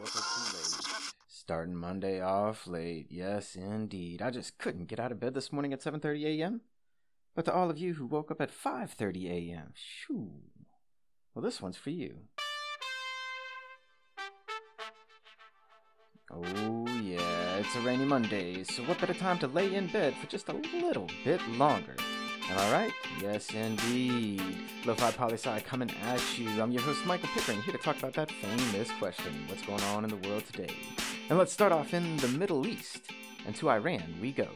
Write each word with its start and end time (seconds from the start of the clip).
quarter 0.00 0.12
too 0.12 0.56
late. 0.56 1.12
Starting 1.28 1.74
Monday 1.74 2.20
off 2.20 2.66
late, 2.66 3.06
yes 3.10 3.56
indeed. 3.56 4.22
I 4.22 4.30
just 4.30 4.58
couldn't 4.58 4.88
get 4.88 5.00
out 5.00 5.12
of 5.12 5.20
bed 5.20 5.34
this 5.34 5.52
morning 5.52 5.72
at 5.72 5.82
7:30 5.82 6.40
a.m. 6.40 6.60
But 7.34 7.44
to 7.46 7.54
all 7.54 7.70
of 7.70 7.78
you 7.78 7.94
who 7.94 8.06
woke 8.06 8.30
up 8.30 8.40
at 8.40 8.50
5:30 8.50 9.30
a.m., 9.30 9.72
shoo. 9.74 10.30
Well, 11.34 11.42
this 11.42 11.60
one's 11.60 11.76
for 11.76 11.90
you. 11.90 12.28
Oh 16.32 16.86
yeah, 17.02 17.56
it's 17.56 17.74
a 17.74 17.80
rainy 17.80 18.04
Monday, 18.04 18.62
so 18.62 18.84
what 18.84 19.00
better 19.00 19.14
time 19.14 19.38
to 19.40 19.48
lay 19.48 19.74
in 19.74 19.88
bed 19.88 20.14
for 20.14 20.28
just 20.28 20.48
a 20.48 20.52
little 20.52 21.08
bit 21.24 21.40
longer? 21.48 21.96
I 22.58 22.72
right? 22.72 22.92
Yes, 23.20 23.50
indeed. 23.54 24.42
Lo-Fi 24.84 25.12
Poli-Sci 25.12 25.60
coming 25.60 25.90
at 26.02 26.38
you. 26.38 26.48
I'm 26.60 26.72
your 26.72 26.82
host, 26.82 27.04
Michael 27.06 27.28
Pickering, 27.34 27.62
here 27.62 27.76
to 27.76 27.82
talk 27.82 27.98
about 27.98 28.14
that 28.14 28.30
famous 28.30 28.90
question, 28.98 29.44
what's 29.46 29.62
going 29.62 29.82
on 29.82 30.04
in 30.04 30.10
the 30.10 30.28
world 30.28 30.44
today? 30.46 30.74
And 31.28 31.38
let's 31.38 31.52
start 31.52 31.70
off 31.70 31.94
in 31.94 32.16
the 32.16 32.28
Middle 32.28 32.66
East. 32.66 33.12
And 33.46 33.54
to 33.56 33.70
Iran 33.70 34.16
we 34.20 34.32
go. 34.32 34.48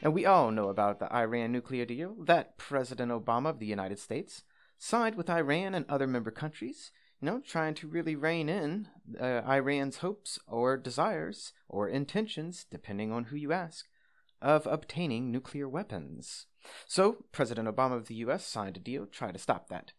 And 0.00 0.14
we 0.14 0.26
all 0.26 0.50
know 0.50 0.68
about 0.68 1.00
the 1.00 1.12
Iran 1.12 1.50
nuclear 1.52 1.84
deal 1.84 2.14
that 2.24 2.56
President 2.56 3.10
Obama 3.10 3.50
of 3.50 3.58
the 3.58 3.66
United 3.66 3.98
States 3.98 4.44
signed 4.78 5.16
with 5.16 5.28
Iran 5.28 5.74
and 5.74 5.86
other 5.88 6.06
member 6.06 6.30
countries, 6.30 6.90
you 7.20 7.26
know, 7.26 7.40
trying 7.40 7.74
to 7.74 7.88
really 7.88 8.16
rein 8.16 8.48
in 8.48 8.88
uh, 9.20 9.42
Iran's 9.46 9.98
hopes 9.98 10.38
or 10.46 10.76
desires 10.76 11.52
or 11.68 11.88
intentions, 11.88 12.64
depending 12.70 13.12
on 13.12 13.24
who 13.24 13.36
you 13.36 13.52
ask, 13.52 13.86
of 14.44 14.66
obtaining 14.66 15.32
nuclear 15.32 15.66
weapons. 15.66 16.46
So, 16.86 17.24
President 17.32 17.66
Obama 17.66 17.96
of 17.96 18.08
the 18.08 18.14
US 18.16 18.46
signed 18.46 18.76
a 18.76 18.80
deal, 18.80 19.06
try 19.06 19.32
to 19.32 19.38
stop 19.38 19.68
that. 19.70 19.92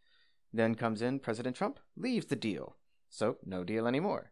Then 0.54 0.76
comes 0.76 1.02
in 1.02 1.20
President 1.20 1.56
Trump, 1.56 1.80
leaves 1.98 2.28
the 2.28 2.36
deal. 2.36 2.78
So, 3.10 3.38
no 3.44 3.64
deal 3.64 3.88
anymore. 3.88 4.32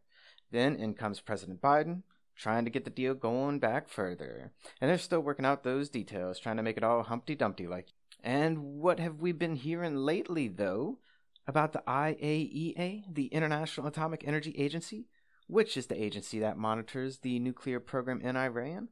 Then 0.51 0.75
in 0.75 0.93
comes 0.93 1.19
President 1.19 1.61
Biden, 1.61 2.03
trying 2.35 2.63
to 2.65 2.71
get 2.71 2.85
the 2.85 2.91
deal 2.91 3.15
going 3.15 3.57
back 3.57 3.89
further. 3.89 4.51
And 4.79 4.89
they're 4.89 4.99
still 4.99 5.19
working 5.19 5.45
out 5.45 5.63
those 5.63 5.89
details, 5.89 6.39
trying 6.39 6.57
to 6.57 6.63
make 6.63 6.77
it 6.77 6.83
all 6.83 7.01
Humpty 7.03 7.33
Dumpty 7.33 7.67
like. 7.67 7.87
And 8.23 8.59
what 8.59 8.99
have 8.99 9.19
we 9.19 9.31
been 9.31 9.55
hearing 9.55 9.95
lately, 9.95 10.47
though, 10.47 10.99
about 11.47 11.73
the 11.73 11.83
IAEA, 11.87 13.03
the 13.11 13.25
International 13.27 13.87
Atomic 13.87 14.23
Energy 14.27 14.55
Agency, 14.57 15.07
which 15.47 15.75
is 15.75 15.87
the 15.87 16.01
agency 16.01 16.39
that 16.39 16.57
monitors 16.57 17.17
the 17.17 17.39
nuclear 17.39 17.79
program 17.79 18.21
in 18.21 18.37
Iran? 18.37 18.89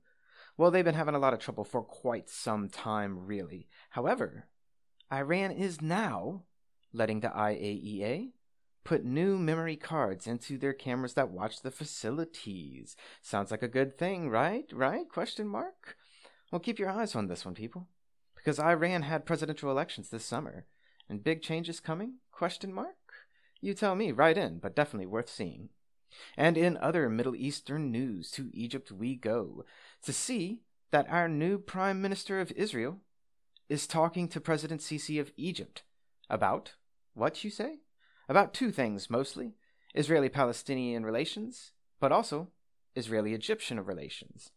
Well, 0.57 0.71
they've 0.71 0.85
been 0.85 0.95
having 0.95 1.15
a 1.15 1.19
lot 1.19 1.33
of 1.33 1.39
trouble 1.39 1.63
for 1.63 1.81
quite 1.81 2.29
some 2.29 2.69
time, 2.69 3.25
really. 3.25 3.67
However, 3.91 4.47
Iran 5.11 5.51
is 5.51 5.81
now 5.81 6.43
letting 6.93 7.21
the 7.21 7.29
IAEA 7.29 8.31
put 8.83 9.05
new 9.05 9.37
memory 9.37 9.75
cards 9.75 10.27
into 10.27 10.57
their 10.57 10.73
cameras 10.73 11.13
that 11.13 11.29
watch 11.29 11.61
the 11.61 11.71
facilities. 11.71 12.95
Sounds 13.21 13.51
like 13.51 13.63
a 13.63 13.67
good 13.67 13.97
thing, 13.97 14.29
right? 14.29 14.65
Write? 14.73 15.09
Question 15.09 15.47
mark. 15.47 15.97
Well, 16.51 16.59
keep 16.59 16.79
your 16.79 16.89
eyes 16.89 17.15
on 17.15 17.27
this 17.27 17.45
one, 17.45 17.55
people, 17.55 17.87
because 18.35 18.59
Iran 18.59 19.03
had 19.03 19.25
presidential 19.25 19.71
elections 19.71 20.09
this 20.09 20.25
summer, 20.25 20.65
and 21.07 21.23
big 21.23 21.41
changes 21.41 21.79
coming? 21.79 22.15
Question 22.31 22.73
mark. 22.73 22.95
You 23.61 23.73
tell 23.73 23.95
me. 23.95 24.11
Right 24.11 24.37
in, 24.37 24.57
but 24.57 24.75
definitely 24.75 25.05
worth 25.05 25.29
seeing. 25.29 25.69
And 26.35 26.57
in 26.57 26.77
other 26.77 27.09
Middle 27.09 27.35
Eastern 27.35 27.91
news, 27.91 28.31
to 28.31 28.49
Egypt 28.53 28.91
we 28.91 29.15
go 29.15 29.63
to 30.03 30.13
see 30.13 30.61
that 30.91 31.09
our 31.09 31.27
new 31.27 31.57
Prime 31.57 32.01
Minister 32.01 32.39
of 32.39 32.51
Israel 32.51 32.97
is 33.69 33.87
talking 33.87 34.27
to 34.27 34.41
President 34.41 34.81
Sisi 34.81 35.19
of 35.19 35.31
Egypt 35.37 35.83
about 36.29 36.73
what 37.13 37.43
you 37.43 37.49
say? 37.49 37.79
About 38.27 38.53
two 38.53 38.71
things 38.71 39.09
mostly 39.09 39.53
Israeli 39.93 40.29
Palestinian 40.29 41.05
relations, 41.05 41.71
but 41.99 42.11
also 42.11 42.49
Israeli 42.95 43.33
Egyptian 43.33 43.79
relations. 43.83 44.51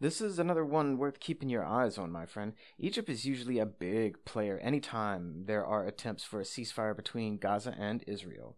This 0.00 0.20
is 0.20 0.38
another 0.40 0.64
one 0.64 0.98
worth 0.98 1.20
keeping 1.20 1.48
your 1.48 1.64
eyes 1.64 1.96
on, 1.96 2.10
my 2.10 2.26
friend. 2.26 2.54
Egypt 2.78 3.08
is 3.08 3.24
usually 3.24 3.60
a 3.60 3.66
big 3.66 4.24
player 4.24 4.58
anytime 4.58 5.44
there 5.46 5.64
are 5.64 5.86
attempts 5.86 6.24
for 6.24 6.40
a 6.40 6.44
ceasefire 6.44 6.96
between 6.96 7.38
Gaza 7.38 7.76
and 7.78 8.02
Israel. 8.08 8.56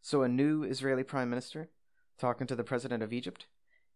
So, 0.00 0.22
a 0.22 0.28
new 0.28 0.62
Israeli 0.64 1.04
prime 1.04 1.28
minister 1.28 1.68
talking 2.18 2.46
to 2.46 2.56
the 2.56 2.64
president 2.64 3.02
of 3.02 3.12
Egypt 3.12 3.46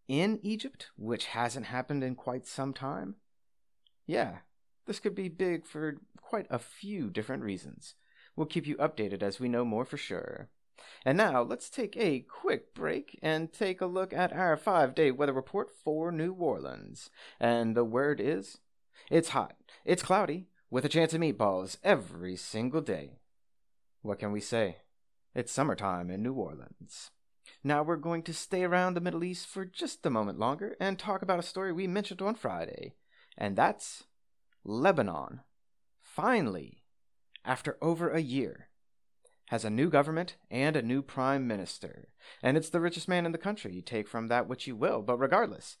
in 0.07 0.39
Egypt, 0.41 0.87
which 0.97 1.27
hasn't 1.27 1.67
happened 1.67 2.03
in 2.03 2.15
quite 2.15 2.45
some 2.47 2.73
time? 2.73 3.15
Yeah, 4.05 4.39
this 4.85 4.99
could 4.99 5.15
be 5.15 5.29
big 5.29 5.65
for 5.65 5.97
quite 6.21 6.47
a 6.49 6.59
few 6.59 7.09
different 7.09 7.43
reasons. 7.43 7.95
We'll 8.35 8.47
keep 8.47 8.67
you 8.67 8.75
updated 8.77 9.21
as 9.21 9.39
we 9.39 9.49
know 9.49 9.65
more 9.65 9.85
for 9.85 9.97
sure. 9.97 10.49
And 11.05 11.17
now 11.17 11.41
let's 11.41 11.69
take 11.69 11.97
a 11.97 12.19
quick 12.19 12.73
break 12.73 13.17
and 13.21 13.51
take 13.51 13.81
a 13.81 13.87
look 13.87 14.13
at 14.13 14.31
our 14.31 14.55
five 14.55 14.95
day 14.95 15.11
weather 15.11 15.33
report 15.33 15.69
for 15.71 16.11
New 16.11 16.33
Orleans. 16.33 17.09
And 17.39 17.75
the 17.75 17.83
word 17.83 18.19
is 18.19 18.59
it's 19.09 19.29
hot, 19.29 19.55
it's 19.85 20.03
cloudy, 20.03 20.47
with 20.69 20.85
a 20.85 20.89
chance 20.89 21.13
of 21.13 21.21
meatballs 21.21 21.77
every 21.83 22.35
single 22.35 22.81
day. 22.81 23.19
What 24.01 24.19
can 24.19 24.31
we 24.31 24.41
say? 24.41 24.77
It's 25.33 25.51
summertime 25.51 26.09
in 26.09 26.23
New 26.23 26.33
Orleans. 26.33 27.11
Now 27.63 27.83
we're 27.83 27.97
going 27.97 28.23
to 28.23 28.33
stay 28.33 28.63
around 28.63 28.93
the 28.93 29.01
Middle 29.01 29.23
East 29.23 29.47
for 29.47 29.65
just 29.65 30.05
a 30.05 30.09
moment 30.09 30.39
longer 30.39 30.75
and 30.79 30.97
talk 30.97 31.21
about 31.21 31.39
a 31.39 31.43
story 31.43 31.71
we 31.71 31.87
mentioned 31.87 32.21
on 32.21 32.35
Friday, 32.35 32.95
and 33.37 33.55
that's 33.55 34.03
Lebanon. 34.63 35.41
Finally, 36.01 36.83
after 37.45 37.77
over 37.81 38.09
a 38.09 38.21
year, 38.21 38.67
has 39.47 39.63
a 39.63 39.69
new 39.69 39.89
government 39.89 40.35
and 40.51 40.75
a 40.75 40.81
new 40.81 41.01
prime 41.01 41.47
minister. 41.47 42.09
And 42.43 42.57
it's 42.57 42.69
the 42.69 42.81
richest 42.81 43.07
man 43.07 43.25
in 43.25 43.31
the 43.31 43.37
country. 43.37 43.73
You 43.73 43.81
take 43.81 44.07
from 44.07 44.27
that 44.27 44.47
what 44.47 44.67
you 44.67 44.75
will, 44.75 45.01
but 45.01 45.17
regardless, 45.17 45.77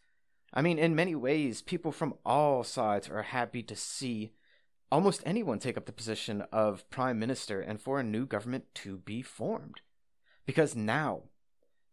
I 0.53 0.61
mean, 0.61 0.79
in 0.79 0.95
many 0.95 1.15
ways, 1.15 1.61
people 1.61 1.91
from 1.91 2.15
all 2.25 2.63
sides 2.63 3.09
are 3.09 3.23
happy 3.23 3.61
to 3.63 3.75
see 3.75 4.31
almost 4.89 5.21
anyone 5.25 5.59
take 5.59 5.77
up 5.77 5.85
the 5.85 5.91
position 5.91 6.43
of 6.51 6.89
prime 6.89 7.19
minister 7.19 7.59
and 7.59 7.81
for 7.81 7.99
a 7.99 8.03
new 8.03 8.25
government 8.25 8.63
to 8.75 8.97
be 8.97 9.21
formed. 9.21 9.81
Because 10.45 10.75
now 10.75 11.23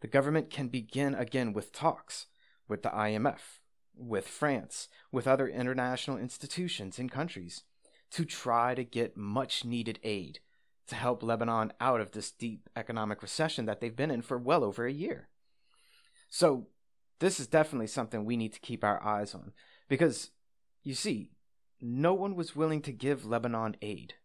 the 0.05 0.09
government 0.09 0.51
can 0.51 0.69
begin 0.69 1.15
again 1.15 1.55
with 1.55 1.73
talks 1.73 2.27
with 2.69 2.83
the 2.83 2.91
IMF, 2.91 3.61
with 3.97 4.29
France, 4.29 4.87
with 5.11 5.27
other 5.27 5.49
international 5.49 6.19
institutions 6.19 6.99
and 6.99 7.11
countries 7.11 7.63
to 8.11 8.27
try 8.27 8.75
to 8.75 8.85
get 8.85 9.17
much 9.17 9.65
needed 9.65 9.99
aid 10.03 10.41
to 10.89 10.95
help 10.95 11.23
Lebanon 11.23 11.73
out 11.81 12.03
of 12.03 12.11
this 12.11 12.31
deep 12.31 12.69
economic 12.77 13.23
recession 13.23 13.65
that 13.65 13.81
they've 13.81 13.97
been 13.97 14.11
in 14.11 14.21
for 14.21 14.37
well 14.37 14.63
over 14.63 14.85
a 14.85 14.93
year. 14.93 15.31
So, 16.29 16.67
this 17.19 17.41
is 17.41 17.47
definitely 17.47 17.87
something 17.87 18.27
we 18.27 18.37
need 18.37 18.53
to 18.53 18.61
keep 18.61 18.85
our 18.85 19.03
eyes 19.03 19.35
on 19.35 19.55
because, 19.89 20.33
you 20.83 20.93
see, 20.93 21.31
no 21.81 22.13
one 22.13 22.37
was 22.37 22.55
willing 22.55 22.83
to 22.83 22.93
give 22.93 23.25
Lebanon 23.25 23.75
aid 23.81 24.17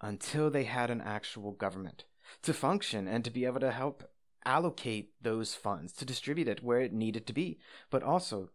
until 0.00 0.50
they 0.50 0.64
had 0.64 0.90
an 0.90 1.00
actual 1.00 1.52
government 1.52 2.06
to 2.42 2.52
function 2.52 3.06
and 3.06 3.24
to 3.24 3.30
be 3.30 3.44
able 3.44 3.60
to 3.60 3.70
help 3.70 4.10
allocate 4.46 5.10
those 5.20 5.54
funds, 5.54 5.92
to 5.94 6.04
distribute 6.04 6.48
it 6.48 6.62
where 6.62 6.80
it 6.80 6.92
needed 6.92 7.26
to 7.26 7.32
be, 7.32 7.58
but 7.90 8.02
also 8.02 8.50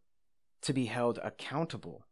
to 0.62 0.74
be 0.74 0.86
held 0.86 1.20
accountable 1.24 2.08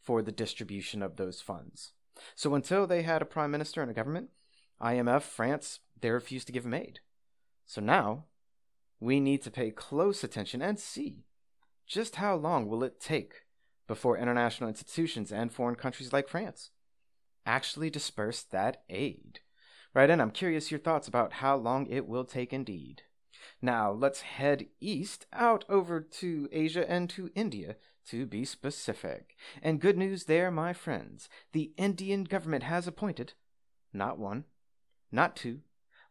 for 0.00 0.22
the 0.22 0.32
distribution 0.32 1.02
of 1.02 1.16
those 1.16 1.40
funds. 1.40 1.92
So 2.36 2.54
until 2.54 2.86
they 2.86 3.02
had 3.02 3.22
a 3.22 3.26
prime 3.26 3.50
minister 3.50 3.82
and 3.82 3.90
a 3.90 3.94
government, 3.94 4.28
IMF, 4.80 5.22
France, 5.22 5.80
they 6.00 6.10
refused 6.10 6.46
to 6.46 6.52
give 6.52 6.62
them 6.62 6.74
aid. 6.74 7.00
So 7.66 7.80
now 7.80 8.26
we 9.00 9.18
need 9.18 9.42
to 9.42 9.50
pay 9.50 9.70
close 9.70 10.22
attention 10.22 10.62
and 10.62 10.78
see 10.78 11.24
just 11.86 12.16
how 12.16 12.36
long 12.36 12.68
will 12.68 12.84
it 12.84 13.00
take 13.00 13.46
before 13.86 14.16
international 14.18 14.68
institutions 14.68 15.32
and 15.32 15.52
foreign 15.52 15.74
countries 15.74 16.12
like 16.12 16.28
France 16.28 16.70
actually 17.46 17.90
disperse 17.90 18.42
that 18.42 18.82
aid. 18.88 19.40
Right, 19.92 20.10
and 20.10 20.20
I'm 20.20 20.30
curious 20.30 20.70
your 20.70 20.80
thoughts 20.80 21.06
about 21.06 21.34
how 21.34 21.56
long 21.56 21.86
it 21.86 22.08
will 22.08 22.24
take 22.24 22.52
indeed. 22.52 23.02
Now, 23.62 23.90
let's 23.90 24.22
head 24.22 24.66
east 24.80 25.26
out 25.32 25.64
over 25.68 26.00
to 26.00 26.48
Asia 26.52 26.88
and 26.90 27.08
to 27.10 27.30
India 27.34 27.76
to 28.08 28.26
be 28.26 28.44
specific. 28.44 29.36
And 29.62 29.80
good 29.80 29.96
news 29.96 30.24
there, 30.24 30.50
my 30.50 30.72
friends. 30.72 31.28
The 31.52 31.72
Indian 31.76 32.24
government 32.24 32.64
has 32.64 32.86
appointed 32.86 33.32
not 33.92 34.18
one, 34.18 34.44
not 35.12 35.36
two, 35.36 35.60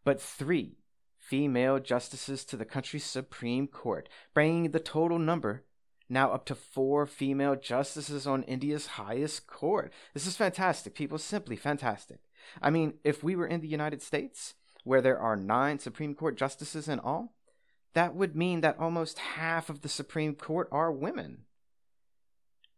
but 0.03 0.21
three 0.21 0.77
female 1.17 1.79
justices 1.79 2.43
to 2.45 2.57
the 2.57 2.65
country's 2.65 3.03
Supreme 3.03 3.67
Court, 3.67 4.09
bringing 4.33 4.71
the 4.71 4.79
total 4.79 5.19
number 5.19 5.63
now 6.09 6.31
up 6.31 6.45
to 6.45 6.55
four 6.55 7.05
female 7.05 7.55
justices 7.55 8.27
on 8.27 8.43
India's 8.43 8.87
highest 8.87 9.47
court. 9.47 9.91
This 10.13 10.27
is 10.27 10.35
fantastic, 10.35 10.95
people. 10.95 11.17
Simply 11.17 11.55
fantastic. 11.55 12.19
I 12.61 12.69
mean, 12.69 12.95
if 13.03 13.23
we 13.23 13.35
were 13.35 13.47
in 13.47 13.61
the 13.61 13.67
United 13.67 14.01
States, 14.01 14.53
where 14.83 15.01
there 15.01 15.19
are 15.19 15.35
nine 15.35 15.79
Supreme 15.79 16.15
Court 16.15 16.37
justices 16.37 16.87
in 16.87 16.99
all, 16.99 17.35
that 17.93 18.15
would 18.15 18.35
mean 18.35 18.61
that 18.61 18.79
almost 18.79 19.19
half 19.19 19.69
of 19.69 19.81
the 19.81 19.89
Supreme 19.89 20.35
Court 20.35 20.67
are 20.71 20.91
women. 20.91 21.45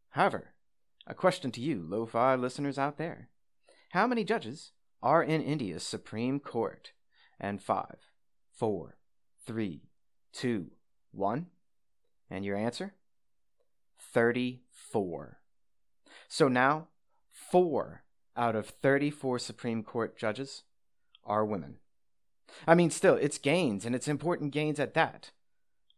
However, 0.10 0.54
a 1.08 1.14
question 1.14 1.52
to 1.52 1.62
you, 1.62 1.86
lo 1.88 2.06
fi 2.06 2.36
listeners 2.36 2.78
out 2.78 2.98
there 2.98 3.30
How 3.90 4.08
many 4.08 4.24
judges 4.24 4.72
are 5.02 5.24
in 5.24 5.42
India's 5.42 5.84
Supreme 5.84 6.40
Court? 6.40 6.92
And 7.40 7.62
five, 7.62 7.98
four, 8.52 8.98
three, 9.46 9.90
two, 10.32 10.72
one. 11.12 11.48
And 12.30 12.46
your 12.46 12.58
answer? 12.58 12.96
34. 14.00 15.40
So 16.28 16.48
now, 16.48 16.88
four 17.32 18.04
out 18.36 18.56
of 18.56 18.68
34 18.68 19.40
Supreme 19.40 19.84
Court 19.84 20.18
judges 20.18 20.64
are 21.26 21.46
women. 21.46 21.76
I 22.68 22.76
mean, 22.76 22.90
still, 22.90 23.16
it's 23.16 23.38
gains, 23.38 23.86
and 23.86 23.96
it's 23.96 24.08
important 24.08 24.52
gains 24.52 24.80
at 24.80 24.94
that. 24.94 25.32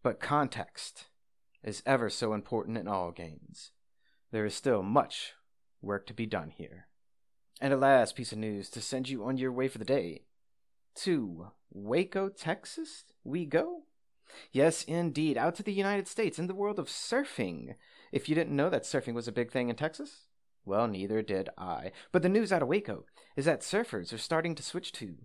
But 0.03 0.19
context 0.19 1.07
is 1.63 1.83
ever 1.85 2.09
so 2.09 2.33
important 2.33 2.77
in 2.77 2.87
all 2.87 3.11
gains. 3.11 3.71
There 4.31 4.45
is 4.45 4.55
still 4.55 4.83
much 4.83 5.33
work 5.81 6.05
to 6.07 6.13
be 6.13 6.25
done 6.25 6.51
here. 6.51 6.87
And 7.59 7.73
a 7.73 7.77
last 7.77 8.15
piece 8.15 8.31
of 8.31 8.37
news 8.37 8.69
to 8.71 8.81
send 8.81 9.09
you 9.09 9.23
on 9.23 9.37
your 9.37 9.51
way 9.51 9.67
for 9.67 9.77
the 9.77 9.85
day. 9.85 10.23
To 10.95 11.47
Waco, 11.71 12.29
Texas, 12.29 13.05
we 13.23 13.45
go. 13.45 13.83
Yes, 14.51 14.83
indeed, 14.83 15.37
out 15.37 15.55
to 15.55 15.63
the 15.63 15.73
United 15.73 16.07
States 16.07 16.37
in 16.37 16.47
the 16.47 16.55
world 16.55 16.79
of 16.79 16.87
surfing. 16.87 17.75
If 18.11 18.29
you 18.29 18.35
didn't 18.35 18.55
know 18.55 18.69
that 18.69 18.83
surfing 18.83 19.13
was 19.13 19.27
a 19.27 19.31
big 19.31 19.51
thing 19.51 19.69
in 19.69 19.75
Texas, 19.75 20.27
well, 20.65 20.87
neither 20.87 21.21
did 21.21 21.49
I. 21.57 21.91
But 22.11 22.23
the 22.23 22.29
news 22.29 22.51
out 22.51 22.61
of 22.61 22.67
Waco 22.67 23.05
is 23.35 23.45
that 23.45 23.61
surfers 23.61 24.11
are 24.13 24.17
starting 24.17 24.53
to 24.55 24.63
switch 24.63 24.91
to 24.93 25.15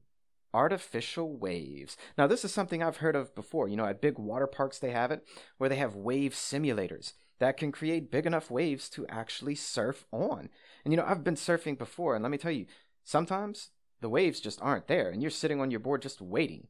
artificial 0.55 1.37
waves. 1.37 1.97
Now, 2.17 2.27
this 2.27 2.45
is 2.45 2.53
something 2.53 2.83
I've 2.83 2.99
heard 2.99 3.17
of 3.17 3.35
before. 3.35 3.69
You 3.69 3.77
know, 3.77 3.87
at 3.87 4.01
big 4.01 4.19
water 4.19 4.47
parks, 4.47 4.79
they 4.79 4.91
have 4.91 5.11
it 5.11 5.27
where 5.59 5.69
they 5.69 5.77
have 5.77 5.95
wave 5.95 6.35
simulators 6.35 7.13
that 7.39 7.57
can 7.57 7.73
create 7.73 8.11
big 8.11 8.27
enough 8.27 8.51
waves 8.51 8.89
to 8.91 9.07
actually 9.09 9.55
surf 9.55 10.05
on. 10.13 10.49
And, 10.85 10.93
you 10.93 10.97
know, 10.97 11.05
I've 11.07 11.25
been 11.25 11.35
surfing 11.35 11.77
before, 11.77 12.15
and 12.15 12.23
let 12.23 12.31
me 12.31 12.39
tell 12.39 12.53
you, 12.53 12.67
sometimes 13.03 13.71
the 14.01 14.09
waves 14.09 14.41
just 14.41 14.61
aren't 14.63 14.87
there, 14.87 15.11
and 15.11 15.21
you're 15.21 15.31
sitting 15.31 15.61
on 15.61 15.71
your 15.71 15.81
board 15.81 16.03
just 16.03 16.21
waiting. 16.21 16.69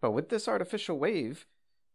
But 0.00 0.12
with 0.12 0.28
this 0.28 0.48
artificial 0.48 0.98
wave, 0.98 1.46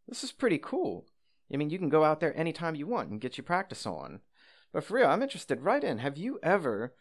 this 0.08 0.24
is 0.24 0.32
pretty 0.32 0.58
cool. 0.58 1.06
I 1.54 1.58
mean, 1.58 1.70
you 1.70 1.78
can 1.78 1.90
go 1.90 2.04
out 2.04 2.20
there 2.20 2.38
anytime 2.38 2.76
you 2.76 2.88
want 2.88 3.10
and 3.10 3.22
get 3.22 3.38
your 3.38 3.44
practice 3.44 3.86
on. 3.86 4.22
But 4.72 4.84
for 4.84 4.96
real, 4.96 5.08
I'm 5.08 5.22
interested 5.22 5.62
write 5.62 5.84
in. 5.84 6.00
Have 6.00 6.18
you 6.18 6.40
ever 6.42 6.94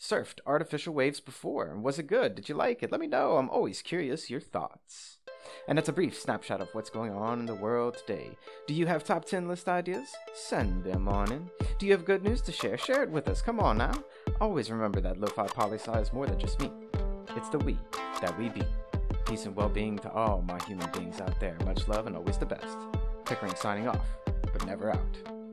surfed 0.00 0.40
artificial 0.46 0.94
waves 0.94 1.20
before? 1.20 1.78
Was 1.78 1.98
it 1.98 2.06
good? 2.06 2.34
Did 2.34 2.48
you 2.48 2.54
like 2.54 2.82
it? 2.82 2.90
Let 2.90 3.00
me 3.00 3.06
know. 3.06 3.36
I'm 3.36 3.50
always 3.50 3.82
curious 3.82 4.30
your 4.30 4.40
thoughts. 4.40 5.18
And 5.68 5.76
that's 5.76 5.88
a 5.88 5.92
brief 5.92 6.18
snapshot 6.18 6.60
of 6.60 6.68
what's 6.72 6.90
going 6.90 7.12
on 7.12 7.40
in 7.40 7.46
the 7.46 7.54
world 7.54 7.96
today. 7.96 8.36
Do 8.66 8.74
you 8.74 8.86
have 8.86 9.04
top 9.04 9.24
10 9.24 9.46
list 9.46 9.68
ideas? 9.68 10.08
Send 10.34 10.84
them 10.84 11.08
on 11.08 11.30
in. 11.32 11.50
Do 11.78 11.86
you 11.86 11.92
have 11.92 12.04
good 12.04 12.22
news 12.22 12.40
to 12.42 12.52
share? 12.52 12.78
Share 12.78 13.02
it 13.02 13.10
with 13.10 13.28
us. 13.28 13.42
Come 13.42 13.60
on 13.60 13.78
now. 13.78 13.92
Always 14.40 14.70
remember 14.70 15.00
that 15.00 15.20
lo-fi 15.20 15.46
poli 15.46 15.76
is 15.76 16.12
more 16.12 16.26
than 16.26 16.38
just 16.38 16.60
me. 16.60 16.70
It's 17.36 17.48
the 17.50 17.58
we 17.58 17.78
that 18.20 18.36
we 18.38 18.48
be. 18.48 18.62
Peace 19.26 19.44
and 19.44 19.54
well-being 19.54 19.98
to 19.98 20.10
all 20.12 20.42
my 20.42 20.58
human 20.64 20.90
beings 20.92 21.20
out 21.20 21.38
there. 21.40 21.56
Much 21.64 21.88
love 21.88 22.06
and 22.06 22.16
always 22.16 22.38
the 22.38 22.46
best. 22.46 22.78
Pickering 23.26 23.54
signing 23.54 23.86
off, 23.86 24.06
but 24.24 24.66
never 24.66 24.90
out. 24.90 25.49